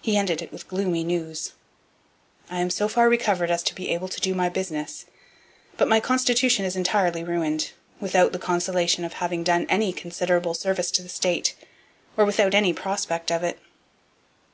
[0.00, 1.52] He ended it with gloomy news:
[2.48, 5.04] 'I am so far recovered as to be able to do business,
[5.76, 10.90] but my constitution is entirely ruined, without the consolation of having done any considerable service
[10.92, 11.54] to the state,
[12.16, 13.58] or without any prospect of it.'